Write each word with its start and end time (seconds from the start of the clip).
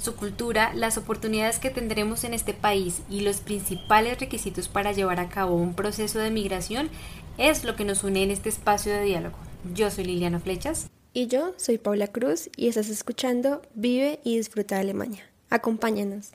Su 0.00 0.16
cultura, 0.16 0.72
las 0.74 0.96
oportunidades 0.96 1.58
que 1.58 1.68
tendremos 1.68 2.24
en 2.24 2.32
este 2.32 2.54
país 2.54 3.02
y 3.10 3.20
los 3.20 3.40
principales 3.40 4.18
requisitos 4.18 4.66
para 4.66 4.92
llevar 4.92 5.20
a 5.20 5.28
cabo 5.28 5.56
un 5.56 5.74
proceso 5.74 6.18
de 6.18 6.30
migración 6.30 6.88
es 7.36 7.64
lo 7.64 7.76
que 7.76 7.84
nos 7.84 8.02
une 8.02 8.22
en 8.22 8.30
este 8.30 8.48
espacio 8.48 8.94
de 8.94 9.02
diálogo. 9.02 9.36
Yo 9.74 9.90
soy 9.90 10.04
Liliana 10.04 10.40
Flechas. 10.40 10.88
Y 11.12 11.26
yo 11.26 11.52
soy 11.58 11.76
Paula 11.76 12.06
Cruz 12.06 12.48
y 12.56 12.68
estás 12.68 12.88
escuchando 12.88 13.60
Vive 13.74 14.20
y 14.24 14.38
Disfruta 14.38 14.76
de 14.76 14.80
Alemania. 14.80 15.22
Acompáñanos. 15.50 16.30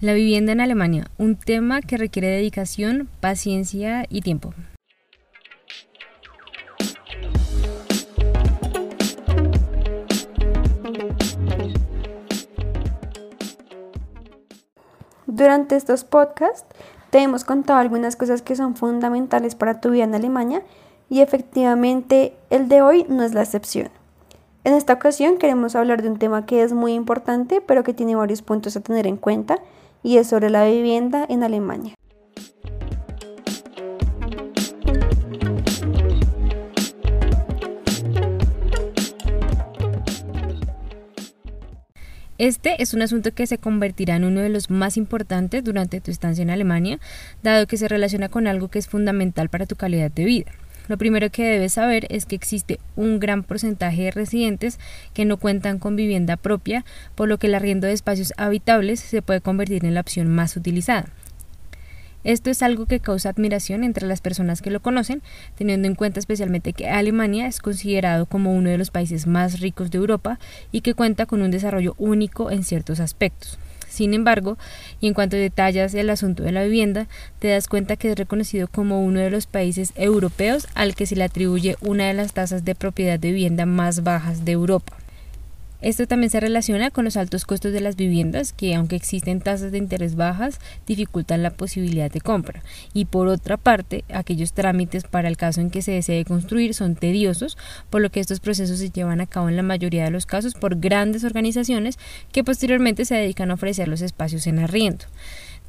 La 0.00 0.12
vivienda 0.12 0.52
en 0.52 0.60
Alemania, 0.60 1.10
un 1.16 1.36
tema 1.36 1.80
que 1.80 1.96
requiere 1.96 2.28
dedicación, 2.28 3.08
paciencia 3.20 4.04
y 4.10 4.20
tiempo. 4.20 4.52
Durante 15.42 15.74
estos 15.74 16.04
podcasts 16.04 16.64
te 17.10 17.18
hemos 17.18 17.42
contado 17.42 17.80
algunas 17.80 18.14
cosas 18.14 18.42
que 18.42 18.54
son 18.54 18.76
fundamentales 18.76 19.56
para 19.56 19.80
tu 19.80 19.90
vida 19.90 20.04
en 20.04 20.14
Alemania 20.14 20.62
y 21.10 21.20
efectivamente 21.20 22.36
el 22.50 22.68
de 22.68 22.80
hoy 22.80 23.04
no 23.08 23.24
es 23.24 23.34
la 23.34 23.42
excepción. 23.42 23.88
En 24.62 24.72
esta 24.72 24.92
ocasión 24.92 25.38
queremos 25.38 25.74
hablar 25.74 26.00
de 26.00 26.10
un 26.10 26.20
tema 26.20 26.46
que 26.46 26.62
es 26.62 26.72
muy 26.72 26.92
importante 26.92 27.60
pero 27.60 27.82
que 27.82 27.92
tiene 27.92 28.14
varios 28.14 28.40
puntos 28.40 28.76
a 28.76 28.82
tener 28.82 29.08
en 29.08 29.16
cuenta 29.16 29.58
y 30.04 30.18
es 30.18 30.28
sobre 30.28 30.48
la 30.48 30.64
vivienda 30.64 31.26
en 31.28 31.42
Alemania. 31.42 31.96
Este 42.42 42.82
es 42.82 42.92
un 42.92 43.02
asunto 43.02 43.32
que 43.32 43.46
se 43.46 43.58
convertirá 43.58 44.16
en 44.16 44.24
uno 44.24 44.40
de 44.40 44.48
los 44.48 44.68
más 44.68 44.96
importantes 44.96 45.62
durante 45.62 46.00
tu 46.00 46.10
estancia 46.10 46.42
en 46.42 46.50
Alemania, 46.50 46.98
dado 47.44 47.68
que 47.68 47.76
se 47.76 47.86
relaciona 47.86 48.28
con 48.28 48.48
algo 48.48 48.66
que 48.66 48.80
es 48.80 48.88
fundamental 48.88 49.48
para 49.48 49.64
tu 49.64 49.76
calidad 49.76 50.10
de 50.10 50.24
vida. 50.24 50.50
Lo 50.88 50.98
primero 50.98 51.30
que 51.30 51.44
debes 51.44 51.74
saber 51.74 52.08
es 52.10 52.26
que 52.26 52.34
existe 52.34 52.80
un 52.96 53.20
gran 53.20 53.44
porcentaje 53.44 54.02
de 54.02 54.10
residentes 54.10 54.80
que 55.14 55.24
no 55.24 55.36
cuentan 55.36 55.78
con 55.78 55.94
vivienda 55.94 56.36
propia, 56.36 56.84
por 57.14 57.28
lo 57.28 57.38
que 57.38 57.46
el 57.46 57.54
arriendo 57.54 57.86
de 57.86 57.92
espacios 57.92 58.32
habitables 58.36 58.98
se 58.98 59.22
puede 59.22 59.40
convertir 59.40 59.84
en 59.84 59.94
la 59.94 60.00
opción 60.00 60.26
más 60.26 60.56
utilizada. 60.56 61.10
Esto 62.24 62.50
es 62.50 62.62
algo 62.62 62.86
que 62.86 63.00
causa 63.00 63.30
admiración 63.30 63.84
entre 63.84 64.06
las 64.06 64.20
personas 64.20 64.62
que 64.62 64.70
lo 64.70 64.80
conocen, 64.80 65.22
teniendo 65.56 65.88
en 65.88 65.94
cuenta 65.94 66.20
especialmente 66.20 66.72
que 66.72 66.88
Alemania 66.88 67.46
es 67.46 67.58
considerado 67.58 68.26
como 68.26 68.54
uno 68.54 68.70
de 68.70 68.78
los 68.78 68.90
países 68.90 69.26
más 69.26 69.60
ricos 69.60 69.90
de 69.90 69.98
Europa 69.98 70.38
y 70.70 70.82
que 70.82 70.94
cuenta 70.94 71.26
con 71.26 71.42
un 71.42 71.50
desarrollo 71.50 71.94
único 71.98 72.50
en 72.50 72.64
ciertos 72.64 73.00
aspectos. 73.00 73.58
Sin 73.88 74.14
embargo, 74.14 74.56
y 75.02 75.08
en 75.08 75.12
cuanto 75.12 75.36
detallas 75.36 75.92
el 75.92 76.08
asunto 76.08 76.42
de 76.42 76.52
la 76.52 76.64
vivienda, 76.64 77.08
te 77.40 77.48
das 77.48 77.68
cuenta 77.68 77.96
que 77.96 78.10
es 78.10 78.16
reconocido 78.16 78.66
como 78.66 79.04
uno 79.04 79.20
de 79.20 79.30
los 79.30 79.46
países 79.46 79.92
europeos 79.96 80.66
al 80.74 80.94
que 80.94 81.04
se 81.04 81.14
le 81.14 81.24
atribuye 81.24 81.76
una 81.82 82.06
de 82.06 82.14
las 82.14 82.32
tasas 82.32 82.64
de 82.64 82.74
propiedad 82.74 83.18
de 83.18 83.32
vivienda 83.32 83.66
más 83.66 84.02
bajas 84.02 84.46
de 84.46 84.52
Europa. 84.52 85.01
Esto 85.82 86.06
también 86.06 86.30
se 86.30 86.38
relaciona 86.38 86.92
con 86.92 87.04
los 87.04 87.16
altos 87.16 87.44
costos 87.44 87.72
de 87.72 87.80
las 87.80 87.96
viviendas, 87.96 88.52
que 88.52 88.74
aunque 88.76 88.94
existen 88.94 89.40
tasas 89.40 89.72
de 89.72 89.78
interés 89.78 90.14
bajas, 90.14 90.60
dificultan 90.86 91.42
la 91.42 91.50
posibilidad 91.50 92.08
de 92.08 92.20
compra. 92.20 92.62
Y 92.94 93.06
por 93.06 93.26
otra 93.26 93.56
parte, 93.56 94.04
aquellos 94.12 94.52
trámites 94.52 95.02
para 95.02 95.26
el 95.26 95.36
caso 95.36 95.60
en 95.60 95.70
que 95.70 95.82
se 95.82 95.90
desee 95.90 96.24
construir 96.24 96.74
son 96.74 96.94
tediosos, 96.94 97.58
por 97.90 98.00
lo 98.00 98.10
que 98.10 98.20
estos 98.20 98.38
procesos 98.38 98.78
se 98.78 98.90
llevan 98.90 99.20
a 99.20 99.26
cabo 99.26 99.48
en 99.48 99.56
la 99.56 99.64
mayoría 99.64 100.04
de 100.04 100.12
los 100.12 100.24
casos 100.24 100.54
por 100.54 100.78
grandes 100.78 101.24
organizaciones 101.24 101.98
que 102.30 102.44
posteriormente 102.44 103.04
se 103.04 103.16
dedican 103.16 103.50
a 103.50 103.54
ofrecer 103.54 103.88
los 103.88 104.02
espacios 104.02 104.46
en 104.46 104.60
arriendo. 104.60 105.06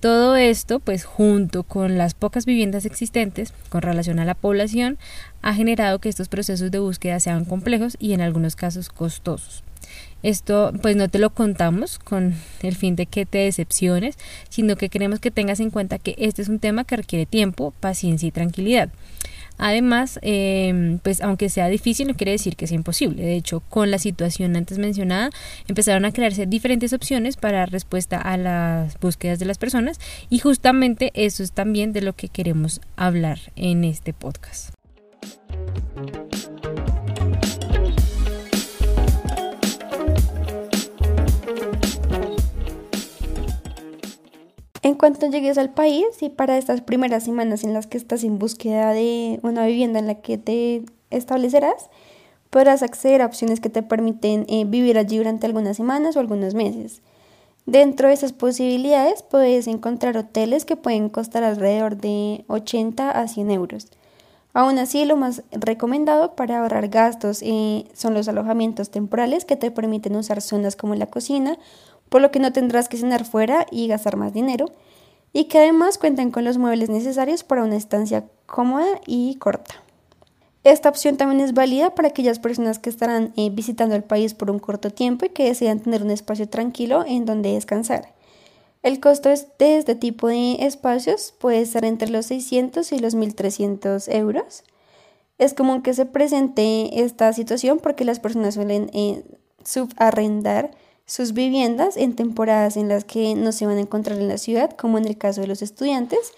Todo 0.03 0.35
esto, 0.35 0.81
pues 0.81 1.05
junto 1.05 1.63
con 1.63 1.97
las 1.97 2.13
pocas 2.13 2.45
viviendas 2.45 2.83
existentes 2.83 3.53
con 3.69 3.81
relación 3.81 4.19
a 4.19 4.25
la 4.25 4.33
población, 4.33 4.97
ha 5.41 5.53
generado 5.53 5.99
que 5.99 6.09
estos 6.09 6.27
procesos 6.27 6.71
de 6.71 6.79
búsqueda 6.79 7.21
sean 7.21 7.45
complejos 7.45 7.95
y 8.01 8.11
en 8.11 8.19
algunos 8.19 8.57
casos 8.57 8.89
costosos. 8.89 9.63
Esto 10.21 10.73
pues 10.81 10.97
no 10.97 11.07
te 11.07 11.19
lo 11.19 11.29
contamos 11.29 11.99
con 11.99 12.35
el 12.63 12.75
fin 12.75 12.97
de 12.97 13.05
que 13.05 13.25
te 13.25 13.37
decepciones, 13.37 14.17
sino 14.49 14.75
que 14.75 14.89
queremos 14.89 15.21
que 15.21 15.31
tengas 15.31 15.61
en 15.61 15.69
cuenta 15.69 15.99
que 15.99 16.15
este 16.17 16.41
es 16.41 16.49
un 16.49 16.59
tema 16.59 16.83
que 16.83 16.97
requiere 16.97 17.25
tiempo, 17.25 17.73
paciencia 17.79 18.27
y 18.27 18.31
tranquilidad. 18.31 18.89
Además, 19.57 20.19
em, 20.21 20.99
pues 20.99 21.21
aunque 21.21 21.49
sea 21.49 21.67
difícil, 21.67 22.07
no 22.07 22.15
quiere 22.15 22.31
decir 22.31 22.55
que 22.55 22.67
sea 22.67 22.75
imposible. 22.75 23.23
De 23.23 23.35
hecho, 23.35 23.61
con 23.61 23.91
la 23.91 23.97
situación 23.97 24.55
antes 24.55 24.77
mencionada, 24.77 25.29
empezaron 25.67 26.05
a 26.05 26.11
crearse 26.11 26.45
diferentes 26.45 26.93
opciones 26.93 27.37
para 27.37 27.65
respuesta 27.65 28.17
a 28.17 28.37
las 28.37 28.99
búsquedas 28.99 29.39
de 29.39 29.45
las 29.45 29.57
personas 29.57 29.99
y 30.29 30.39
justamente 30.39 31.11
eso 31.13 31.43
es 31.43 31.51
también 31.51 31.93
de 31.93 32.01
lo 32.01 32.13
que 32.13 32.29
queremos 32.29 32.81
hablar 32.95 33.39
en 33.55 33.83
este 33.83 34.13
podcast. 34.13 34.73
En 44.83 44.95
cuanto 44.95 45.27
llegues 45.27 45.57
al 45.57 45.69
país 45.69 46.05
y 46.19 46.27
para 46.27 46.57
estas 46.57 46.81
primeras 46.81 47.23
semanas 47.23 47.63
en 47.63 47.73
las 47.73 47.87
que 47.87 47.97
estás 47.97 48.25
en 48.25 48.37
búsqueda 48.37 48.91
de 48.91 49.39
una 49.41 49.65
vivienda 49.65 49.97
en 49.97 50.07
la 50.07 50.15
que 50.15 50.37
te 50.37 50.83
establecerás, 51.09 51.89
podrás 52.49 52.83
acceder 52.83 53.21
a 53.21 53.25
opciones 53.25 53.61
que 53.61 53.69
te 53.69 53.81
permiten 53.81 54.45
eh, 54.49 54.65
vivir 54.65 54.97
allí 54.97 55.17
durante 55.17 55.45
algunas 55.45 55.77
semanas 55.77 56.17
o 56.17 56.19
algunos 56.19 56.53
meses. 56.53 57.01
Dentro 57.65 58.09
de 58.09 58.13
esas 58.13 58.33
posibilidades 58.33 59.23
puedes 59.23 59.67
encontrar 59.67 60.17
hoteles 60.17 60.65
que 60.65 60.75
pueden 60.75 61.07
costar 61.07 61.45
alrededor 61.45 61.95
de 61.95 62.43
80 62.49 63.09
a 63.09 63.27
100 63.29 63.51
euros. 63.51 63.87
Aún 64.53 64.77
así, 64.79 65.05
lo 65.05 65.15
más 65.15 65.43
recomendado 65.51 66.35
para 66.35 66.59
ahorrar 66.59 66.89
gastos 66.89 67.41
eh, 67.41 67.85
son 67.93 68.13
los 68.13 68.27
alojamientos 68.27 68.89
temporales 68.91 69.45
que 69.45 69.55
te 69.55 69.71
permiten 69.71 70.17
usar 70.17 70.41
zonas 70.41 70.75
como 70.75 70.93
la 70.93 71.07
cocina 71.07 71.57
por 72.13 72.21
lo 72.21 72.29
que 72.29 72.37
no 72.37 72.53
tendrás 72.53 72.89
que 72.89 72.97
cenar 72.97 73.25
fuera 73.25 73.65
y 73.71 73.87
gastar 73.87 74.17
más 74.17 74.33
dinero, 74.33 74.67
y 75.33 75.45
que 75.45 75.57
además 75.57 75.97
cuentan 75.97 76.29
con 76.29 76.43
los 76.43 76.59
muebles 76.59 76.91
necesarios 76.91 77.43
para 77.43 77.63
una 77.63 77.75
estancia 77.75 78.25
cómoda 78.45 79.01
y 79.07 79.33
corta. 79.37 79.81
Esta 80.63 80.89
opción 80.89 81.17
también 81.17 81.41
es 81.41 81.55
válida 81.55 81.95
para 81.95 82.09
aquellas 82.09 82.37
personas 82.37 82.77
que 82.77 82.91
estarán 82.91 83.33
eh, 83.35 83.49
visitando 83.49 83.95
el 83.95 84.03
país 84.03 84.35
por 84.35 84.51
un 84.51 84.59
corto 84.59 84.91
tiempo 84.91 85.25
y 85.25 85.29
que 85.29 85.45
desean 85.45 85.79
tener 85.79 86.03
un 86.03 86.11
espacio 86.11 86.47
tranquilo 86.47 87.03
en 87.03 87.25
donde 87.25 87.53
descansar. 87.53 88.13
El 88.83 88.99
costo 88.99 89.29
de 89.29 89.77
este 89.79 89.95
tipo 89.95 90.27
de 90.27 90.57
espacios 90.59 91.33
puede 91.39 91.61
estar 91.61 91.83
entre 91.83 92.11
los 92.11 92.27
600 92.27 92.91
y 92.91 92.99
los 92.99 93.15
1.300 93.15 94.07
euros. 94.13 94.65
Es 95.39 95.55
común 95.55 95.81
que 95.81 95.95
se 95.95 96.05
presente 96.05 97.01
esta 97.03 97.33
situación 97.33 97.79
porque 97.79 98.05
las 98.05 98.19
personas 98.19 98.53
suelen 98.53 98.91
eh, 98.93 99.23
subarrendar 99.63 100.75
sus 101.13 101.33
viviendas 101.33 101.95
en 101.95 102.15
temporadas 102.15 102.75
en 102.75 102.87
las 102.87 103.05
que 103.05 103.35
no 103.35 103.51
se 103.51 103.67
van 103.67 103.77
a 103.77 103.81
encontrar 103.81 104.17
en 104.17 104.27
la 104.27 104.39
ciudad, 104.39 104.71
como 104.71 104.97
en 104.97 105.05
el 105.05 105.15
caso 105.15 105.41
de 105.41 105.47
los 105.47 105.61
estudiantes 105.61 106.31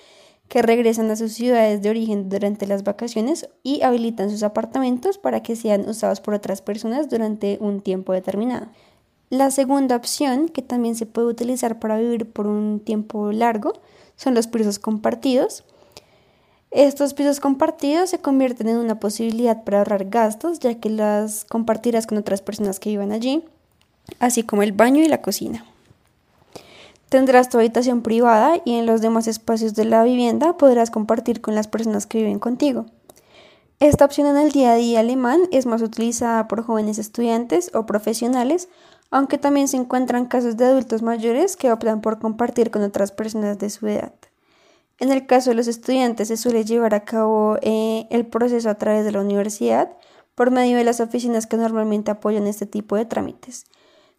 que 0.50 0.62
regresan 0.62 1.10
a 1.10 1.16
sus 1.16 1.32
ciudades 1.32 1.82
de 1.82 1.90
origen 1.90 2.28
durante 2.28 2.68
las 2.68 2.84
vacaciones 2.84 3.48
y 3.64 3.84
habilitan 3.84 4.30
sus 4.30 4.44
apartamentos 4.44 5.18
para 5.18 5.42
que 5.42 5.56
sean 5.56 5.88
usados 5.88 6.20
por 6.20 6.34
otras 6.34 6.62
personas 6.62 7.08
durante 7.08 7.58
un 7.62 7.80
tiempo 7.80 8.12
determinado. 8.12 8.68
La 9.30 9.50
segunda 9.50 9.96
opción, 9.96 10.50
que 10.50 10.62
también 10.62 10.96
se 10.96 11.06
puede 11.06 11.28
utilizar 11.28 11.80
para 11.80 11.98
vivir 11.98 12.30
por 12.30 12.46
un 12.46 12.82
tiempo 12.82 13.32
largo, 13.32 13.72
son 14.18 14.34
los 14.34 14.48
pisos 14.48 14.78
compartidos. 14.78 15.64
Estos 16.72 17.14
pisos 17.14 17.40
compartidos 17.40 18.10
se 18.10 18.20
convierten 18.20 18.68
en 18.68 18.76
una 18.76 19.00
posibilidad 19.00 19.64
para 19.64 19.78
ahorrar 19.78 20.10
gastos, 20.10 20.60
ya 20.60 20.82
que 20.82 20.90
las 20.90 21.46
compartirás 21.46 22.08
con 22.08 22.18
otras 22.18 22.42
personas 22.42 22.82
que 22.82 22.90
vivan 22.90 23.14
allí 23.14 23.46
así 24.20 24.44
como 24.44 24.64
el 24.64 24.72
baño 24.72 25.04
y 25.04 25.08
la 25.08 25.22
cocina. 25.22 25.66
Tendrás 27.10 27.50
tu 27.50 27.58
habitación 27.58 28.02
privada 28.02 28.62
y 28.66 28.76
en 28.76 28.86
los 28.86 29.02
demás 29.02 29.28
espacios 29.28 29.74
de 29.76 29.86
la 29.86 30.04
vivienda 30.04 30.58
podrás 30.58 30.90
compartir 30.90 31.40
con 31.40 31.56
las 31.56 31.68
personas 31.68 32.08
que 32.08 32.18
viven 32.18 32.40
contigo. 32.40 32.88
Esta 33.80 34.06
opción 34.06 34.28
en 34.28 34.38
el 34.38 34.52
día 34.52 34.72
a 34.72 34.76
día 34.76 35.02
alemán 35.02 35.42
es 35.52 35.66
más 35.66 35.82
utilizada 35.82 36.48
por 36.48 36.64
jóvenes 36.64 36.98
estudiantes 36.98 37.72
o 37.74 37.86
profesionales, 37.86 38.70
aunque 39.12 39.38
también 39.38 39.68
se 39.68 39.78
encuentran 39.78 40.26
casos 40.26 40.58
de 40.58 40.66
adultos 40.66 41.02
mayores 41.02 41.56
que 41.56 41.72
optan 41.72 42.02
por 42.02 42.20
compartir 42.20 42.72
con 42.72 42.82
otras 42.82 43.12
personas 43.12 43.60
de 43.60 43.70
su 43.70 43.88
edad. 43.88 44.14
En 44.98 45.12
el 45.12 45.28
caso 45.28 45.50
de 45.50 45.58
los 45.58 45.68
estudiantes 45.68 46.30
se 46.30 46.38
suele 46.38 46.64
llevar 46.64 46.94
a 46.94 47.04
cabo 47.04 47.58
eh, 47.62 48.08
el 48.10 48.26
proceso 48.26 48.70
a 48.70 48.76
través 48.76 49.04
de 49.04 49.12
la 49.12 49.22
universidad 49.22 49.92
por 50.36 50.52
medio 50.52 50.78
de 50.78 50.86
las 50.86 51.02
oficinas 51.02 51.48
que 51.48 51.58
normalmente 51.58 52.12
apoyan 52.12 52.48
este 52.48 52.66
tipo 52.66 52.96
de 52.96 53.06
trámites. 53.06 53.66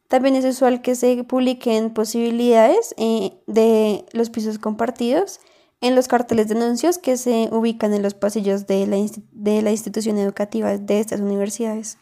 También 0.09 0.37
es 0.37 0.45
usual 0.45 0.83
que 0.83 0.95
se 0.95 1.25
publiquen 1.25 1.93
posibilidades 1.93 2.95
eh, 2.97 3.33
de 3.49 4.05
los 4.13 4.31
pisos 4.31 4.59
compartidos 4.59 5.41
en 5.81 5.97
los 5.97 6.07
carteles 6.07 6.49
de 6.49 6.55
anuncios 6.55 6.99
que 6.99 7.17
se 7.17 7.49
ubican 7.51 7.93
en 7.93 8.03
los 8.03 8.15
pasillos 8.15 8.67
de 8.69 8.87
la, 8.87 8.97
de 9.33 9.63
la 9.63 9.71
institución 9.73 10.19
educativa 10.19 10.79
de 10.79 11.01
estas 11.01 11.21
universidades. 11.21 11.99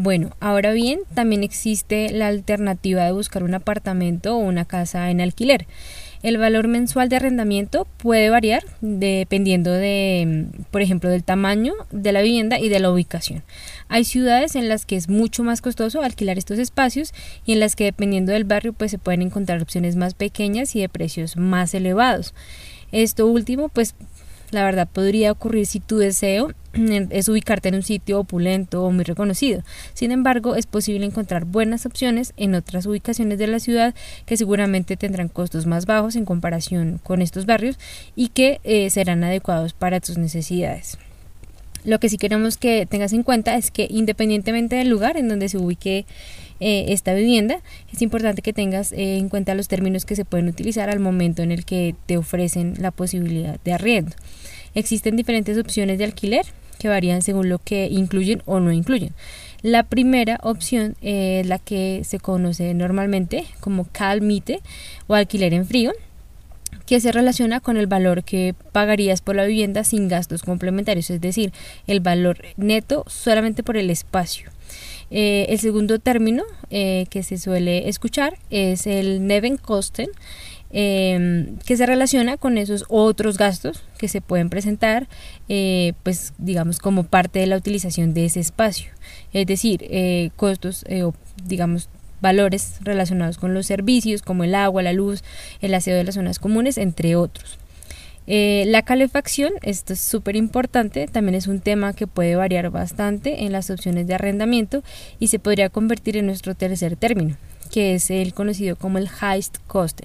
Bueno, 0.00 0.30
ahora 0.38 0.72
bien, 0.72 1.00
también 1.12 1.42
existe 1.42 2.10
la 2.10 2.28
alternativa 2.28 3.04
de 3.04 3.12
buscar 3.12 3.42
un 3.42 3.54
apartamento 3.54 4.36
o 4.36 4.38
una 4.38 4.64
casa 4.64 5.10
en 5.10 5.20
alquiler. 5.20 5.66
El 6.22 6.36
valor 6.36 6.66
mensual 6.66 7.08
de 7.08 7.16
arrendamiento 7.16 7.86
puede 7.96 8.28
variar 8.28 8.64
dependiendo 8.80 9.70
de, 9.72 10.46
por 10.72 10.82
ejemplo, 10.82 11.10
del 11.10 11.22
tamaño 11.22 11.74
de 11.92 12.12
la 12.12 12.22
vivienda 12.22 12.58
y 12.58 12.68
de 12.68 12.80
la 12.80 12.90
ubicación. 12.90 13.44
Hay 13.88 14.04
ciudades 14.04 14.56
en 14.56 14.68
las 14.68 14.84
que 14.84 14.96
es 14.96 15.08
mucho 15.08 15.44
más 15.44 15.60
costoso 15.60 16.02
alquilar 16.02 16.36
estos 16.36 16.58
espacios 16.58 17.14
y 17.46 17.52
en 17.52 17.60
las 17.60 17.76
que 17.76 17.84
dependiendo 17.84 18.32
del 18.32 18.44
barrio 18.44 18.72
pues 18.72 18.90
se 18.90 18.98
pueden 18.98 19.22
encontrar 19.22 19.62
opciones 19.62 19.94
más 19.94 20.14
pequeñas 20.14 20.74
y 20.74 20.80
de 20.80 20.88
precios 20.88 21.36
más 21.36 21.72
elevados. 21.72 22.34
Esto 22.90 23.26
último 23.26 23.68
pues 23.68 23.94
la 24.50 24.64
verdad 24.64 24.88
podría 24.90 25.32
ocurrir 25.32 25.66
si 25.66 25.80
tu 25.80 25.98
deseo 25.98 26.52
es 27.10 27.28
ubicarte 27.28 27.68
en 27.68 27.76
un 27.76 27.82
sitio 27.82 28.20
opulento 28.20 28.84
o 28.84 28.90
muy 28.90 29.04
reconocido. 29.04 29.62
Sin 29.94 30.12
embargo, 30.12 30.54
es 30.54 30.66
posible 30.66 31.06
encontrar 31.06 31.44
buenas 31.44 31.86
opciones 31.86 32.32
en 32.36 32.54
otras 32.54 32.86
ubicaciones 32.86 33.38
de 33.38 33.46
la 33.46 33.60
ciudad 33.60 33.94
que 34.26 34.36
seguramente 34.36 34.96
tendrán 34.96 35.28
costos 35.28 35.66
más 35.66 35.86
bajos 35.86 36.16
en 36.16 36.24
comparación 36.24 37.00
con 37.02 37.22
estos 37.22 37.46
barrios 37.46 37.78
y 38.14 38.28
que 38.28 38.60
eh, 38.64 38.90
serán 38.90 39.24
adecuados 39.24 39.72
para 39.72 40.00
tus 40.00 40.18
necesidades. 40.18 40.98
Lo 41.84 42.00
que 42.00 42.08
sí 42.08 42.18
queremos 42.18 42.56
que 42.56 42.86
tengas 42.86 43.12
en 43.12 43.22
cuenta 43.22 43.56
es 43.56 43.70
que 43.70 43.86
independientemente 43.90 44.76
del 44.76 44.88
lugar 44.88 45.16
en 45.16 45.28
donde 45.28 45.48
se 45.48 45.58
ubique 45.58 46.06
eh, 46.60 46.86
esta 46.88 47.14
vivienda, 47.14 47.60
es 47.92 48.02
importante 48.02 48.42
que 48.42 48.52
tengas 48.52 48.92
eh, 48.92 49.16
en 49.16 49.28
cuenta 49.28 49.54
los 49.54 49.68
términos 49.68 50.04
que 50.04 50.16
se 50.16 50.24
pueden 50.24 50.48
utilizar 50.48 50.90
al 50.90 50.98
momento 50.98 51.42
en 51.42 51.52
el 51.52 51.64
que 51.64 51.94
te 52.06 52.16
ofrecen 52.16 52.74
la 52.78 52.90
posibilidad 52.90 53.60
de 53.64 53.72
arriendo. 53.72 54.16
Existen 54.74 55.16
diferentes 55.16 55.56
opciones 55.56 55.98
de 55.98 56.04
alquiler 56.04 56.46
que 56.78 56.88
varían 56.88 57.22
según 57.22 57.48
lo 57.48 57.58
que 57.58 57.86
incluyen 57.86 58.42
o 58.44 58.60
no 58.60 58.72
incluyen. 58.72 59.12
La 59.62 59.82
primera 59.82 60.38
opción 60.42 60.96
es 61.00 61.46
la 61.46 61.58
que 61.58 62.02
se 62.04 62.20
conoce 62.20 62.74
normalmente 62.74 63.44
como 63.60 63.84
calmite 63.90 64.60
o 65.08 65.14
alquiler 65.14 65.52
en 65.54 65.66
frío, 65.66 65.92
que 66.88 67.00
se 67.00 67.12
relaciona 67.12 67.60
con 67.60 67.76
el 67.76 67.86
valor 67.86 68.24
que 68.24 68.54
pagarías 68.72 69.20
por 69.20 69.36
la 69.36 69.44
vivienda 69.44 69.84
sin 69.84 70.08
gastos 70.08 70.42
complementarios, 70.42 71.10
es 71.10 71.20
decir, 71.20 71.52
el 71.86 72.00
valor 72.00 72.38
neto 72.56 73.04
solamente 73.06 73.62
por 73.62 73.76
el 73.76 73.90
espacio. 73.90 74.50
Eh, 75.10 75.44
el 75.50 75.58
segundo 75.58 75.98
término 75.98 76.44
eh, 76.70 77.04
que 77.10 77.22
se 77.22 77.36
suele 77.36 77.90
escuchar 77.90 78.38
es 78.48 78.86
el 78.86 79.26
Nebenkosten, 79.26 80.08
eh, 80.70 81.52
que 81.66 81.76
se 81.76 81.84
relaciona 81.84 82.38
con 82.38 82.56
esos 82.56 82.86
otros 82.88 83.36
gastos 83.36 83.82
que 83.98 84.08
se 84.08 84.22
pueden 84.22 84.48
presentar, 84.48 85.08
eh, 85.50 85.92
pues 86.04 86.32
digamos 86.38 86.78
como 86.78 87.02
parte 87.02 87.38
de 87.38 87.48
la 87.48 87.58
utilización 87.58 88.14
de 88.14 88.24
ese 88.24 88.40
espacio, 88.40 88.92
es 89.34 89.46
decir, 89.46 90.32
costos 90.36 90.86
digamos 91.44 91.90
valores 92.20 92.76
relacionados 92.80 93.38
con 93.38 93.54
los 93.54 93.66
servicios 93.66 94.22
como 94.22 94.44
el 94.44 94.54
agua, 94.54 94.82
la 94.82 94.92
luz, 94.92 95.22
el 95.60 95.74
aseo 95.74 95.96
de 95.96 96.04
las 96.04 96.14
zonas 96.14 96.38
comunes, 96.38 96.78
entre 96.78 97.16
otros. 97.16 97.58
Eh, 98.30 98.64
la 98.66 98.82
calefacción, 98.82 99.52
esto 99.62 99.94
es 99.94 100.00
súper 100.00 100.36
importante, 100.36 101.06
también 101.06 101.34
es 101.34 101.46
un 101.46 101.60
tema 101.60 101.94
que 101.94 102.06
puede 102.06 102.36
variar 102.36 102.68
bastante 102.68 103.44
en 103.44 103.52
las 103.52 103.70
opciones 103.70 104.06
de 104.06 104.14
arrendamiento 104.14 104.82
y 105.18 105.28
se 105.28 105.38
podría 105.38 105.70
convertir 105.70 106.18
en 106.18 106.26
nuestro 106.26 106.54
tercer 106.54 106.96
término, 106.96 107.38
que 107.70 107.94
es 107.94 108.10
el 108.10 108.34
conocido 108.34 108.76
como 108.76 108.98
el 108.98 109.08
highest 109.08 109.56
cost 109.66 110.02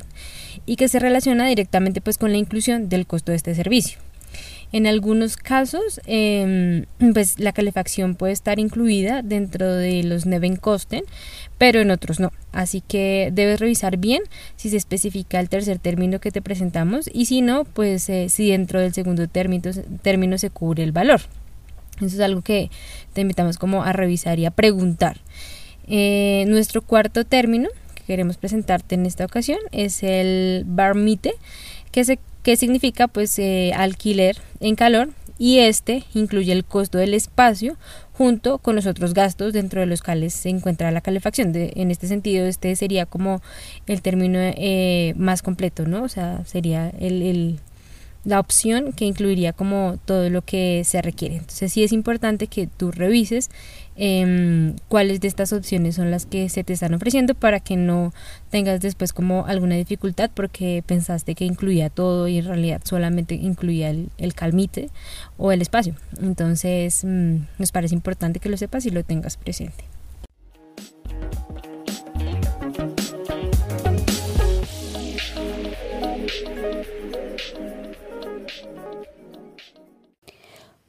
y 0.66 0.77
que 0.77 0.88
se 0.88 1.00
relaciona 1.00 1.45
directamente 1.48 2.00
pues 2.00 2.18
con 2.18 2.31
la 2.31 2.38
inclusión 2.38 2.88
del 2.88 3.06
costo 3.06 3.33
de 3.33 3.36
este 3.36 3.56
servicio. 3.56 4.00
En 4.73 4.87
algunos 4.87 5.37
casos, 5.37 6.01
em, 6.07 6.85
pues 7.13 7.39
la 7.39 7.53
calefacción 7.53 8.15
puede 8.15 8.33
estar 8.33 8.57
incluida 8.57 9.21
dentro 9.21 9.71
de 9.71 10.03
los 10.03 10.25
Nebenkosten, 10.25 11.03
pero 11.59 11.79
en 11.79 11.91
otros 11.91 12.19
no. 12.19 12.33
Así 12.51 12.81
que 12.81 13.29
debes 13.31 13.59
revisar 13.59 13.97
bien 13.97 14.23
si 14.55 14.71
se 14.71 14.77
especifica 14.77 15.39
el 15.39 15.47
tercer 15.47 15.77
término 15.77 16.19
que 16.19 16.31
te 16.31 16.41
presentamos 16.41 17.07
y 17.13 17.25
si 17.25 17.41
no, 17.41 17.65
pues 17.65 18.09
eh, 18.09 18.29
si 18.29 18.49
dentro 18.49 18.79
del 18.79 18.95
segundo 18.95 19.27
término, 19.27 19.69
término 20.01 20.39
se 20.39 20.49
cubre 20.49 20.81
el 20.81 20.91
valor. 20.91 21.21
Eso 21.97 22.07
es 22.07 22.19
algo 22.19 22.41
que 22.41 22.71
te 23.13 23.21
invitamos 23.21 23.59
como 23.59 23.83
a 23.83 23.93
revisar 23.93 24.39
y 24.39 24.47
a 24.47 24.51
preguntar. 24.51 25.21
Eh, 25.85 26.45
nuestro 26.47 26.81
cuarto 26.81 27.25
término 27.25 27.69
que 27.93 28.03
queremos 28.05 28.37
presentarte 28.37 28.95
en 28.95 29.05
esta 29.05 29.23
ocasión 29.23 29.59
es 29.71 30.01
el 30.01 30.63
barmite, 30.65 31.33
que 31.91 32.03
se 32.05 32.17
que 32.44 32.57
significa 32.57 33.07
pues 33.07 33.40
eh, 33.40 33.72
alquiler 33.75 34.38
en 34.60 34.75
calor 34.75 35.10
y 35.40 35.60
este 35.60 36.04
incluye 36.13 36.51
el 36.51 36.63
costo 36.63 36.98
del 36.98 37.13
espacio 37.13 37.75
junto 38.13 38.60
con 38.60 38.75
los 38.75 38.86
otros 38.86 39.13
gastos 39.13 39.54
dentro 39.54 39.80
de 39.80 39.88
los 39.88 40.01
cuales 40.01 40.34
se 40.34 40.50
encuentra 40.50 40.92
la 40.92 41.01
calefacción. 41.01 41.51
en 41.56 41.92
este 41.92 42.07
sentido, 42.07 42.45
este 42.45 42.75
sería 42.75 43.06
como 43.06 43.42
el 43.88 44.01
término 44.01 44.40
eh, 44.40 45.13
más 45.18 45.42
completo, 45.42 45.88
¿no? 45.88 46.04
O 46.04 46.10
sea, 46.10 46.45
sería 46.45 46.90
el, 47.00 47.60
la 48.25 48.39
opción 48.39 48.93
que 48.93 49.05
incluiría 49.05 49.53
como 49.53 49.97
todo 50.05 50.29
lo 50.29 50.43
que 50.43 50.83
se 50.85 51.01
requiere. 51.01 51.35
Entonces 51.35 51.73
sí 51.73 51.83
es 51.83 51.91
importante 51.91 52.47
que 52.47 52.67
tú 52.67 52.91
revises 52.91 53.49
eh, 53.95 54.73
cuáles 54.87 55.19
de 55.21 55.27
estas 55.27 55.53
opciones 55.53 55.95
son 55.95 56.09
las 56.09 56.25
que 56.25 56.49
se 56.49 56.63
te 56.63 56.73
están 56.73 56.93
ofreciendo 56.93 57.35
para 57.35 57.59
que 57.59 57.75
no 57.75 58.13
tengas 58.49 58.81
después 58.81 59.13
como 59.13 59.45
alguna 59.45 59.75
dificultad 59.75 60.31
porque 60.33 60.83
pensaste 60.85 61.35
que 61.35 61.45
incluía 61.45 61.89
todo 61.89 62.27
y 62.27 62.37
en 62.39 62.45
realidad 62.45 62.81
solamente 62.83 63.35
incluía 63.35 63.89
el, 63.89 64.09
el 64.18 64.33
calmite 64.33 64.89
o 65.37 65.51
el 65.51 65.61
espacio. 65.61 65.95
Entonces 66.21 67.03
mm, 67.03 67.35
nos 67.59 67.71
parece 67.71 67.94
importante 67.94 68.39
que 68.39 68.49
lo 68.49 68.57
sepas 68.57 68.85
y 68.85 68.92
lo 68.92 69.03
tengas 69.03 69.37
presente. 69.37 69.93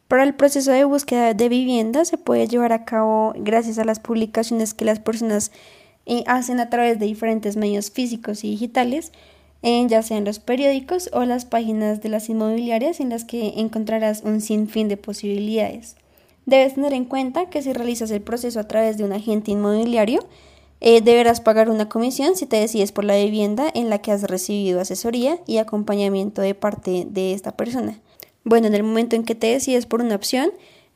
Para 0.08 0.25
el 0.25 0.34
proceso 0.34 0.70
de 0.70 0.84
búsqueda 0.84 1.34
de 1.34 1.49
vivienda 1.49 2.04
se 2.04 2.18
puede 2.18 2.46
llevar 2.46 2.73
a 2.73 2.84
cabo 2.84 3.32
gracias 3.37 3.78
a 3.78 3.84
las 3.84 4.00
publicaciones 4.00 4.75
que 4.75 4.84
las 4.84 5.00
personas 5.00 5.50
eh, 6.06 6.25
hacen 6.26 6.61
a 6.61 6.68
través 6.68 6.99
de 6.99 7.06
diferentes 7.06 7.56
medios 7.56 7.90
físicos 7.90 8.44
y 8.44 8.50
digitales, 8.50 9.12
ya 9.62 10.02
sea 10.02 10.18
en 10.18 10.26
los 10.26 10.40
periódicos 10.40 11.08
o 11.14 11.25
las 11.25 11.46
páginas 11.46 12.02
de 12.02 12.11
las 12.11 12.28
inmobiliarias 12.28 13.00
en 13.00 13.08
las 13.08 13.25
que 13.25 13.54
encontrarás 13.56 14.20
un 14.23 14.42
sinfín 14.42 14.88
de 14.88 14.99
posibilidades. 14.99 15.96
Debes 16.44 16.75
tener 16.75 16.92
en 16.92 17.06
cuenta 17.06 17.49
que 17.49 17.62
si 17.62 17.73
realizas 17.73 18.11
el 18.11 18.20
proceso 18.20 18.61
a 18.61 18.68
través 18.68 18.99
de 18.99 19.04
un 19.04 19.14
agente 19.14 19.52
inmobiliario, 19.52 20.26
eh, 20.80 21.00
deberás 21.00 21.40
pagar 21.40 21.70
una 21.70 21.88
comisión 21.88 22.37
si 22.37 22.44
te 22.44 22.56
decides 22.56 22.92
por 22.92 23.04
la 23.04 23.16
vivienda 23.16 23.70
en 23.75 23.88
la 23.88 24.00
que 24.00 24.12
has 24.12 24.25
recibido 24.25 24.80
asesoría 24.80 25.38
y 25.46 25.56
acompañamiento 25.56 26.42
de 26.42 26.54
parte 26.54 27.06
de 27.08 27.32
esta 27.32 27.56
persona. 27.56 27.99
Bueno, 28.44 28.66
en 28.66 28.74
el 28.74 28.82
momento 28.82 29.16
en 29.16 29.24
que 29.24 29.34
te 29.34 29.48
decides 29.48 29.86
por 29.86 30.02
una 30.02 30.14
opción, 30.14 30.52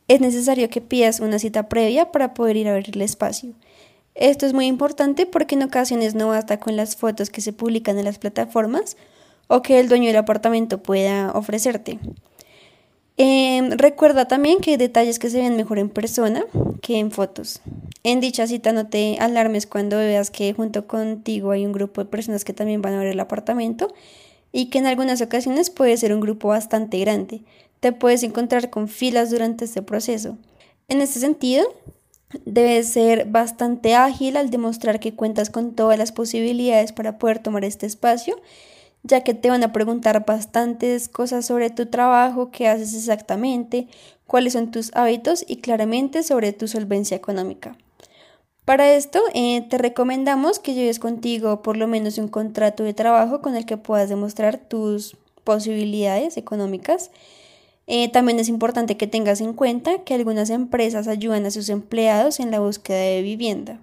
es 0.06 0.20
necesario 0.20 0.70
que 0.70 0.80
pidas 0.80 1.20
una 1.20 1.38
cita 1.38 1.68
previa 1.68 2.12
para 2.12 2.34
poder 2.34 2.56
ir 2.56 2.68
a 2.68 2.74
ver 2.74 2.90
el 2.92 3.00
espacio. 3.02 3.52
Esto 4.14 4.46
es 4.46 4.52
muy 4.52 4.66
importante 4.66 5.26
porque 5.26 5.54
en 5.54 5.62
ocasiones 5.62 6.14
no 6.14 6.28
basta 6.28 6.58
con 6.58 6.76
las 6.76 6.96
fotos 6.96 7.30
que 7.30 7.40
se 7.40 7.52
publican 7.52 7.98
en 7.98 8.04
las 8.04 8.18
plataformas 8.18 8.96
o 9.46 9.62
que 9.62 9.80
el 9.80 9.88
dueño 9.88 10.06
del 10.06 10.16
apartamento 10.16 10.82
pueda 10.82 11.30
ofrecerte. 11.32 11.98
Em, 13.16 13.70
recuerda 13.70 14.28
también 14.28 14.58
que 14.58 14.72
hay 14.72 14.76
detalles 14.76 15.18
que 15.18 15.30
se 15.30 15.38
ven 15.38 15.56
mejor 15.56 15.78
en 15.78 15.88
persona 15.88 16.44
que 16.82 16.98
en 16.98 17.10
fotos. 17.10 17.60
En 18.04 18.20
dicha 18.20 18.46
cita 18.46 18.72
no 18.72 18.86
te 18.86 19.16
alarmes 19.18 19.66
cuando 19.66 19.96
veas 19.96 20.30
que 20.30 20.52
junto 20.52 20.86
contigo 20.86 21.50
hay 21.50 21.66
un 21.66 21.72
grupo 21.72 22.02
de 22.02 22.10
personas 22.10 22.44
que 22.44 22.52
también 22.52 22.80
van 22.80 22.94
a 22.94 22.98
ver 22.98 23.08
el 23.08 23.20
apartamento 23.20 23.92
y 24.52 24.70
que 24.70 24.78
en 24.78 24.86
algunas 24.86 25.20
ocasiones 25.20 25.70
puede 25.70 25.96
ser 25.96 26.12
un 26.12 26.20
grupo 26.20 26.48
bastante 26.48 26.98
grande. 26.98 27.42
Te 27.80 27.92
puedes 27.92 28.22
encontrar 28.22 28.70
con 28.70 28.88
filas 28.88 29.30
durante 29.30 29.64
este 29.64 29.82
proceso. 29.82 30.36
En 30.88 31.00
este 31.00 31.20
sentido, 31.20 31.66
debes 32.44 32.88
ser 32.88 33.26
bastante 33.26 33.94
ágil 33.94 34.36
al 34.36 34.50
demostrar 34.50 35.00
que 35.00 35.14
cuentas 35.14 35.50
con 35.50 35.74
todas 35.74 35.98
las 35.98 36.12
posibilidades 36.12 36.92
para 36.92 37.18
poder 37.18 37.38
tomar 37.38 37.64
este 37.64 37.86
espacio, 37.86 38.36
ya 39.02 39.22
que 39.22 39.34
te 39.34 39.50
van 39.50 39.62
a 39.62 39.72
preguntar 39.72 40.24
bastantes 40.26 41.08
cosas 41.08 41.46
sobre 41.46 41.70
tu 41.70 41.86
trabajo, 41.86 42.50
qué 42.50 42.68
haces 42.68 42.94
exactamente, 42.94 43.86
cuáles 44.26 44.54
son 44.54 44.70
tus 44.70 44.94
hábitos 44.94 45.44
y 45.46 45.56
claramente 45.56 46.22
sobre 46.22 46.52
tu 46.52 46.68
solvencia 46.68 47.16
económica. 47.16 47.76
Para 48.68 48.92
esto, 48.92 49.22
eh, 49.32 49.62
te 49.62 49.78
recomendamos 49.78 50.58
que 50.58 50.74
lleves 50.74 50.98
contigo 50.98 51.62
por 51.62 51.78
lo 51.78 51.88
menos 51.88 52.18
un 52.18 52.28
contrato 52.28 52.84
de 52.84 52.92
trabajo 52.92 53.40
con 53.40 53.56
el 53.56 53.64
que 53.64 53.78
puedas 53.78 54.10
demostrar 54.10 54.58
tus 54.58 55.16
posibilidades 55.42 56.36
económicas. 56.36 57.10
Eh, 57.86 58.10
también 58.10 58.38
es 58.38 58.50
importante 58.50 58.98
que 58.98 59.06
tengas 59.06 59.40
en 59.40 59.54
cuenta 59.54 60.04
que 60.04 60.12
algunas 60.12 60.50
empresas 60.50 61.08
ayudan 61.08 61.46
a 61.46 61.50
sus 61.50 61.70
empleados 61.70 62.40
en 62.40 62.50
la 62.50 62.60
búsqueda 62.60 62.98
de 62.98 63.22
vivienda. 63.22 63.80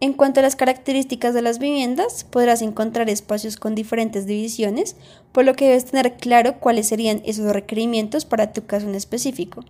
En 0.00 0.12
cuanto 0.12 0.40
a 0.40 0.42
las 0.42 0.54
características 0.54 1.32
de 1.32 1.40
las 1.40 1.58
viviendas, 1.58 2.24
podrás 2.24 2.60
encontrar 2.60 3.08
espacios 3.08 3.56
con 3.56 3.74
diferentes 3.74 4.26
divisiones, 4.26 4.96
por 5.32 5.46
lo 5.46 5.54
que 5.54 5.68
debes 5.68 5.86
tener 5.86 6.18
claro 6.18 6.60
cuáles 6.60 6.88
serían 6.88 7.22
esos 7.24 7.50
requerimientos 7.50 8.26
para 8.26 8.52
tu 8.52 8.66
caso 8.66 8.86
en 8.86 8.94
específico. 8.94 9.64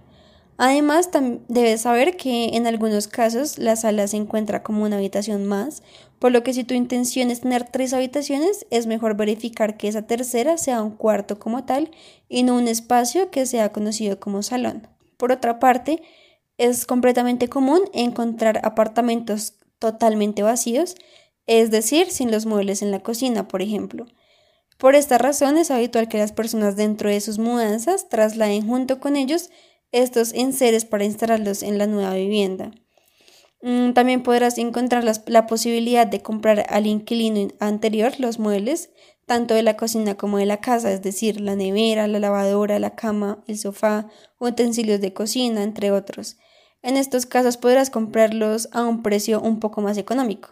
Además, 0.58 1.10
debes 1.48 1.82
saber 1.82 2.16
que 2.16 2.56
en 2.56 2.66
algunos 2.66 3.08
casos 3.08 3.58
la 3.58 3.76
sala 3.76 4.06
se 4.08 4.16
encuentra 4.16 4.62
como 4.62 4.84
una 4.84 4.96
habitación 4.96 5.44
más, 5.44 5.82
por 6.18 6.32
lo 6.32 6.42
que 6.42 6.54
si 6.54 6.64
tu 6.64 6.72
intención 6.72 7.30
es 7.30 7.42
tener 7.42 7.64
tres 7.64 7.92
habitaciones, 7.92 8.66
es 8.70 8.86
mejor 8.86 9.16
verificar 9.16 9.76
que 9.76 9.88
esa 9.88 10.06
tercera 10.06 10.56
sea 10.56 10.82
un 10.82 10.92
cuarto 10.92 11.38
como 11.38 11.64
tal 11.64 11.90
y 12.28 12.42
no 12.42 12.56
un 12.56 12.68
espacio 12.68 13.30
que 13.30 13.44
sea 13.44 13.70
conocido 13.70 14.18
como 14.18 14.42
salón. 14.42 14.88
Por 15.18 15.30
otra 15.30 15.58
parte, 15.58 16.02
es 16.56 16.86
completamente 16.86 17.48
común 17.48 17.82
encontrar 17.92 18.60
apartamentos 18.64 19.54
totalmente 19.78 20.42
vacíos, 20.42 20.94
es 21.46 21.70
decir, 21.70 22.10
sin 22.10 22.30
los 22.30 22.46
muebles 22.46 22.80
en 22.80 22.90
la 22.90 23.00
cocina, 23.00 23.46
por 23.46 23.60
ejemplo. 23.60 24.06
Por 24.78 24.94
esta 24.94 25.18
razón 25.18 25.58
es 25.58 25.70
habitual 25.70 26.08
que 26.08 26.18
las 26.18 26.32
personas 26.32 26.76
dentro 26.76 27.10
de 27.10 27.20
sus 27.20 27.38
mudanzas 27.38 28.08
trasladen 28.08 28.66
junto 28.66 29.00
con 29.00 29.16
ellos 29.16 29.50
estos 29.92 30.32
enseres 30.32 30.84
para 30.84 31.04
instalarlos 31.04 31.62
en 31.62 31.78
la 31.78 31.86
nueva 31.86 32.14
vivienda. 32.14 32.72
Mm, 33.62 33.92
también 33.92 34.22
podrás 34.22 34.58
encontrar 34.58 35.04
la 35.26 35.46
posibilidad 35.46 36.06
de 36.06 36.22
comprar 36.22 36.66
al 36.68 36.86
inquilino 36.86 37.48
anterior 37.58 38.12
los 38.18 38.38
muebles, 38.38 38.90
tanto 39.26 39.54
de 39.54 39.62
la 39.62 39.76
cocina 39.76 40.14
como 40.16 40.38
de 40.38 40.46
la 40.46 40.60
casa, 40.60 40.92
es 40.92 41.02
decir, 41.02 41.40
la 41.40 41.56
nevera, 41.56 42.06
la 42.06 42.20
lavadora, 42.20 42.78
la 42.78 42.94
cama, 42.94 43.42
el 43.48 43.58
sofá, 43.58 44.08
utensilios 44.38 45.00
de 45.00 45.12
cocina, 45.12 45.62
entre 45.62 45.90
otros. 45.90 46.36
En 46.82 46.96
estos 46.96 47.26
casos 47.26 47.56
podrás 47.56 47.90
comprarlos 47.90 48.68
a 48.72 48.84
un 48.84 49.02
precio 49.02 49.40
un 49.40 49.58
poco 49.58 49.80
más 49.80 49.98
económico. 49.98 50.50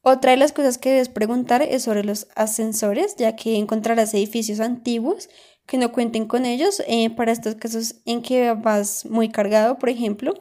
Otra 0.00 0.30
de 0.30 0.36
las 0.36 0.52
cosas 0.52 0.78
que 0.78 0.90
debes 0.90 1.08
preguntar 1.08 1.62
es 1.62 1.82
sobre 1.82 2.04
los 2.04 2.28
ascensores, 2.36 3.16
ya 3.16 3.36
que 3.36 3.56
encontrarás 3.56 4.14
edificios 4.14 4.60
antiguos 4.60 5.28
que 5.66 5.78
no 5.78 5.92
cuenten 5.92 6.26
con 6.26 6.46
ellos 6.46 6.82
eh, 6.86 7.10
para 7.10 7.32
estos 7.32 7.56
casos 7.56 7.96
en 8.04 8.22
que 8.22 8.52
vas 8.52 9.04
muy 9.06 9.28
cargado, 9.28 9.78
por 9.78 9.88
ejemplo. 9.88 10.34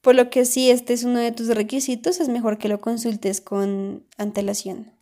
Por 0.00 0.14
lo 0.14 0.30
que 0.30 0.46
si 0.46 0.70
este 0.70 0.94
es 0.94 1.04
uno 1.04 1.18
de 1.18 1.30
tus 1.30 1.48
requisitos, 1.48 2.20
es 2.20 2.28
mejor 2.30 2.56
que 2.56 2.68
lo 2.68 2.80
consultes 2.80 3.42
con 3.42 4.06
antelación. 4.16 4.92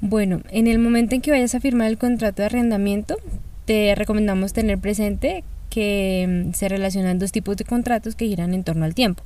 Bueno, 0.00 0.42
en 0.50 0.66
el 0.66 0.78
momento 0.78 1.14
en 1.14 1.20
que 1.20 1.30
vayas 1.30 1.54
a 1.54 1.60
firmar 1.60 1.88
el 1.88 1.98
contrato 1.98 2.42
de 2.42 2.46
arrendamiento, 2.46 3.16
te 3.64 3.94
recomendamos 3.94 4.52
tener 4.52 4.78
presente 4.78 5.42
que 5.72 6.26
mm, 6.28 6.52
se 6.52 6.68
relacionan 6.68 7.18
dos 7.18 7.32
tipos 7.32 7.56
de 7.56 7.64
contratos 7.64 8.14
que 8.14 8.26
giran 8.26 8.52
en 8.52 8.62
torno 8.62 8.84
al 8.84 8.94
tiempo. 8.94 9.22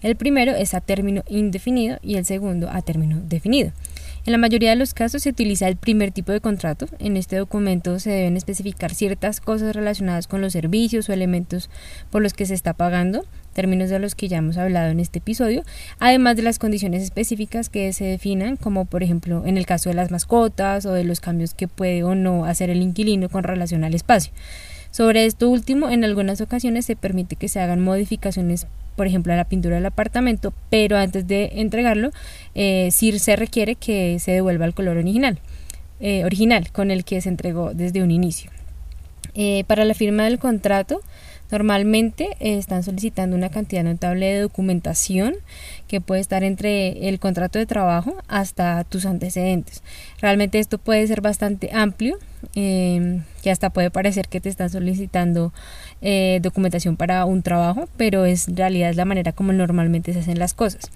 El 0.00 0.14
primero 0.14 0.52
es 0.52 0.72
a 0.74 0.80
término 0.80 1.24
indefinido 1.28 1.98
y 2.02 2.14
el 2.14 2.24
segundo 2.24 2.70
a 2.70 2.82
término 2.82 3.20
definido. 3.20 3.72
En 4.24 4.32
la 4.32 4.38
mayoría 4.38 4.70
de 4.70 4.76
los 4.76 4.94
casos 4.94 5.24
se 5.24 5.30
utiliza 5.30 5.66
el 5.66 5.76
primer 5.76 6.12
tipo 6.12 6.30
de 6.30 6.40
contrato. 6.40 6.86
En 7.00 7.16
este 7.16 7.36
documento 7.36 7.98
se 7.98 8.10
deben 8.10 8.36
especificar 8.36 8.94
ciertas 8.94 9.40
cosas 9.40 9.74
relacionadas 9.74 10.28
con 10.28 10.40
los 10.40 10.52
servicios 10.52 11.08
o 11.08 11.12
elementos 11.12 11.68
por 12.10 12.22
los 12.22 12.32
que 12.32 12.46
se 12.46 12.54
está 12.54 12.74
pagando 12.74 13.24
términos 13.54 13.90
de 13.90 13.98
los 13.98 14.14
que 14.14 14.28
ya 14.28 14.36
hemos 14.36 14.56
hablado 14.56 14.90
en 14.90 15.00
este 15.00 15.18
episodio, 15.18 15.64
además 15.98 16.36
de 16.36 16.42
las 16.42 16.60
condiciones 16.60 17.02
específicas 17.02 17.68
que 17.68 17.92
se 17.92 18.04
definan, 18.04 18.56
como 18.56 18.84
por 18.84 19.02
ejemplo 19.02 19.44
en 19.46 19.56
el 19.56 19.66
caso 19.66 19.88
de 19.88 19.96
las 19.96 20.12
mascotas 20.12 20.86
o 20.86 20.92
de 20.92 21.02
los 21.02 21.18
cambios 21.18 21.54
que 21.54 21.66
puede 21.66 22.04
o 22.04 22.14
no 22.14 22.44
hacer 22.44 22.70
el 22.70 22.82
inquilino 22.82 23.28
con 23.28 23.42
relación 23.42 23.82
al 23.82 23.94
espacio. 23.94 24.32
Sobre 24.90 25.26
esto 25.26 25.48
último, 25.48 25.90
en 25.90 26.04
algunas 26.04 26.40
ocasiones 26.40 26.86
se 26.86 26.96
permite 26.96 27.36
que 27.36 27.48
se 27.48 27.60
hagan 27.60 27.80
modificaciones, 27.80 28.66
por 28.96 29.06
ejemplo, 29.06 29.32
a 29.32 29.36
la 29.36 29.44
pintura 29.44 29.76
del 29.76 29.86
apartamento, 29.86 30.52
pero 30.70 30.96
antes 30.96 31.26
de 31.26 31.50
entregarlo, 31.54 32.10
eh, 32.54 32.88
sí 32.90 33.18
se 33.18 33.36
requiere 33.36 33.74
que 33.74 34.18
se 34.18 34.32
devuelva 34.32 34.64
el 34.64 34.74
color 34.74 34.96
original, 34.96 35.38
eh, 36.00 36.24
original 36.24 36.70
con 36.72 36.90
el 36.90 37.04
que 37.04 37.20
se 37.20 37.28
entregó 37.28 37.74
desde 37.74 38.02
un 38.02 38.10
inicio. 38.10 38.50
Eh, 39.34 39.64
para 39.66 39.84
la 39.84 39.94
firma 39.94 40.24
del 40.24 40.38
contrato, 40.38 41.00
Normalmente 41.50 42.36
eh, 42.40 42.58
están 42.58 42.82
solicitando 42.82 43.34
una 43.34 43.48
cantidad 43.48 43.82
notable 43.82 44.26
de 44.26 44.40
documentación 44.40 45.34
que 45.86 46.00
puede 46.00 46.20
estar 46.20 46.44
entre 46.44 47.08
el 47.08 47.18
contrato 47.18 47.58
de 47.58 47.66
trabajo 47.66 48.16
hasta 48.28 48.84
tus 48.84 49.06
antecedentes. 49.06 49.82
Realmente 50.20 50.58
esto 50.58 50.78
puede 50.78 51.06
ser 51.06 51.22
bastante 51.22 51.70
amplio, 51.72 52.18
eh, 52.54 53.22
que 53.42 53.50
hasta 53.50 53.70
puede 53.70 53.90
parecer 53.90 54.28
que 54.28 54.40
te 54.40 54.48
están 54.48 54.70
solicitando 54.70 55.52
eh, 56.02 56.40
documentación 56.42 56.96
para 56.96 57.24
un 57.24 57.42
trabajo, 57.42 57.88
pero 57.96 58.24
es 58.24 58.48
en 58.48 58.56
realidad 58.56 58.90
es 58.90 58.96
la 58.96 59.04
manera 59.04 59.32
como 59.32 59.52
normalmente 59.52 60.12
se 60.12 60.20
hacen 60.20 60.38
las 60.38 60.54
cosas. 60.54 60.90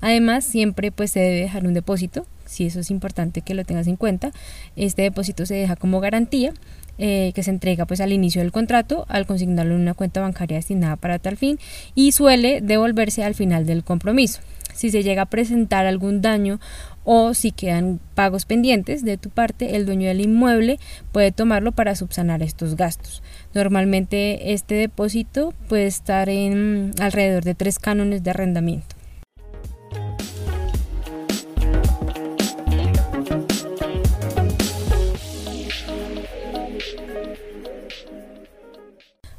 Además, 0.00 0.44
siempre 0.44 0.92
pues 0.92 1.10
se 1.10 1.20
debe 1.20 1.40
dejar 1.40 1.66
un 1.66 1.74
depósito, 1.74 2.26
si 2.44 2.66
eso 2.66 2.80
es 2.80 2.90
importante 2.90 3.42
que 3.42 3.54
lo 3.54 3.64
tengas 3.64 3.86
en 3.86 3.96
cuenta. 3.96 4.30
Este 4.76 5.02
depósito 5.02 5.46
se 5.46 5.54
deja 5.54 5.76
como 5.76 6.00
garantía 6.00 6.52
eh, 6.98 7.32
que 7.34 7.42
se 7.42 7.50
entrega 7.50 7.84
pues 7.84 8.00
al 8.00 8.10
inicio 8.10 8.40
del 8.40 8.52
contrato 8.52 9.04
al 9.10 9.26
consignarlo 9.26 9.74
en 9.74 9.82
una 9.82 9.92
cuenta 9.92 10.22
bancaria 10.22 10.56
destinada 10.56 10.96
para 10.96 11.18
tal 11.18 11.36
fin 11.36 11.58
y 11.94 12.12
suele 12.12 12.62
devolverse 12.62 13.22
al 13.22 13.34
final 13.34 13.66
del 13.66 13.84
compromiso. 13.84 14.40
Si 14.72 14.90
se 14.90 15.02
llega 15.02 15.22
a 15.22 15.26
presentar 15.26 15.84
algún 15.84 16.22
daño 16.22 16.58
o 17.06 17.34
si 17.34 17.52
quedan 17.52 18.00
pagos 18.14 18.44
pendientes 18.44 19.04
de 19.04 19.16
tu 19.16 19.30
parte, 19.30 19.76
el 19.76 19.86
dueño 19.86 20.08
del 20.08 20.20
inmueble 20.20 20.78
puede 21.12 21.30
tomarlo 21.30 21.70
para 21.70 21.94
subsanar 21.94 22.42
estos 22.42 22.74
gastos. 22.74 23.22
Normalmente 23.54 24.52
este 24.52 24.74
depósito 24.74 25.54
puede 25.68 25.86
estar 25.86 26.28
en 26.28 26.90
alrededor 27.00 27.44
de 27.44 27.54
tres 27.54 27.78
cánones 27.78 28.24
de 28.24 28.30
arrendamiento. 28.30 28.95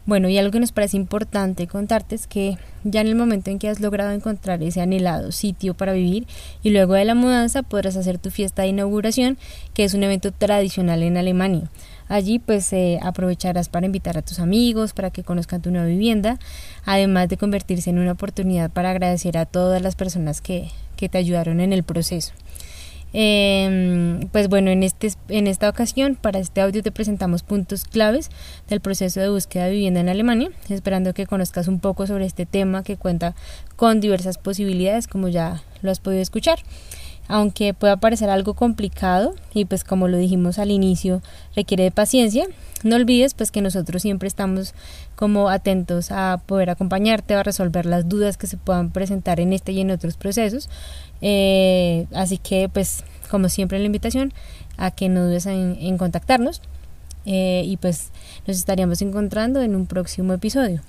Bueno, 0.08 0.30
y 0.30 0.38
algo 0.38 0.52
que 0.52 0.62
nos 0.62 0.72
parece 0.72 0.96
importante 0.96 1.68
contarte 1.68 2.16
es 2.16 2.28
que 2.28 2.58
ya 2.86 3.02
en 3.02 3.08
el 3.08 3.16
momento 3.16 3.52
en 3.52 3.60
que 3.60 3.68
has 3.68 3.82
logrado 3.82 4.12
encontrar 4.12 4.64
ese 4.64 4.80
anhelado 4.80 5.34
sitio 5.34 5.74
para 5.74 5.92
vivir 5.92 6.26
y 6.64 6.70
luego 6.70 6.94
de 6.94 7.04
la 7.04 7.14
mudanza 7.14 7.62
podrás 7.62 7.98
hacer 7.98 8.18
tu 8.18 8.32
fiesta 8.32 8.62
de 8.62 8.70
inauguración, 8.70 9.38
que 9.74 9.84
es 9.84 9.94
un 9.94 10.04
evento 10.04 10.32
tradicional 10.32 11.04
en 11.04 11.18
Alemania. 11.18 11.70
Allí 12.08 12.40
pues 12.40 12.72
eh, 12.72 13.00
aprovecharás 13.04 13.68
para 13.68 13.86
invitar 13.86 14.18
a 14.18 14.22
tus 14.22 14.40
amigos 14.40 14.94
para 14.94 15.12
que 15.12 15.26
conozcan 15.26 15.62
tu 15.62 15.72
nueva 15.72 15.88
vivienda, 15.88 16.40
además 16.86 17.28
de 17.28 17.36
convertirse 17.36 17.90
en 17.90 18.00
una 18.00 18.14
oportunidad 18.14 18.72
para 18.72 18.92
agradecer 18.92 19.38
a 19.38 19.46
todas 19.46 19.82
las 19.82 19.98
personas 19.98 20.40
que, 20.40 20.70
que 20.96 21.10
te 21.10 21.18
ayudaron 21.18 21.60
en 21.60 21.74
el 21.74 21.84
proceso. 21.84 22.32
Eh, 23.20 24.20
pues 24.32 24.48
bueno, 24.48 24.70
en, 24.70 24.84
este, 24.84 25.12
en 25.30 25.48
esta 25.48 25.68
ocasión, 25.70 26.14
para 26.14 26.38
este 26.38 26.62
audio 26.62 26.84
te 26.84 26.92
presentamos 26.92 27.42
puntos 27.42 27.86
claves 27.86 28.30
del 28.70 28.80
proceso 28.80 29.20
de 29.20 29.30
búsqueda 29.30 29.66
de 29.66 29.72
vivienda 29.72 30.02
en 30.02 30.10
Alemania, 30.10 30.52
esperando 30.70 31.16
que 31.16 31.26
conozcas 31.26 31.68
un 31.68 31.80
poco 31.80 32.06
sobre 32.06 32.28
este 32.28 32.46
tema 32.46 32.84
que 32.84 32.96
cuenta 32.96 33.34
con 33.76 34.02
diversas 34.02 34.38
posibilidades, 34.38 35.08
como 35.08 35.30
ya 35.30 35.64
lo 35.82 35.90
has 35.90 36.00
podido 36.00 36.22
escuchar. 36.22 36.60
Aunque 37.28 37.74
pueda 37.74 37.98
parecer 37.98 38.30
algo 38.30 38.54
complicado 38.54 39.36
y 39.54 39.66
pues 39.66 39.84
como 39.84 40.08
lo 40.08 40.18
dijimos 40.18 40.60
al 40.60 40.72
inicio, 40.72 41.22
requiere 41.56 41.84
de 41.84 41.92
paciencia, 41.92 42.46
no 42.84 42.96
olvides 42.96 43.34
pues 43.34 43.52
que 43.52 43.62
nosotros 43.62 44.02
siempre 44.02 44.28
estamos 44.28 44.74
como 45.16 45.50
atentos 45.50 46.12
a 46.12 46.42
poder 46.46 46.70
acompañarte 46.70 47.34
a 47.34 47.44
resolver 47.44 47.86
las 47.86 48.08
dudas 48.08 48.38
que 48.38 48.48
se 48.48 48.58
puedan 48.58 48.92
presentar 48.92 49.40
en 49.40 49.52
este 49.54 49.72
y 49.72 49.82
en 49.82 49.92
otros 49.92 50.16
procesos. 50.16 50.70
Eh, 51.22 52.06
así 52.14 52.38
que 52.38 52.70
pues 52.70 53.04
como 53.30 53.50
siempre 53.50 53.80
la 53.80 53.86
invitación 53.86 54.34
a 54.78 54.92
que 54.92 55.10
no 55.10 55.26
dudes 55.26 55.48
en, 55.48 55.98
contactarnos 55.98 56.62
eh, 57.26 57.64
y 57.66 57.78
pues 57.78 58.10
nos 58.46 58.58
estaríamos 58.58 59.02
encontrando 59.02 59.62
en 59.62 59.76
un 59.76 59.86
próximo 59.88 60.34
episodio. 60.34 60.82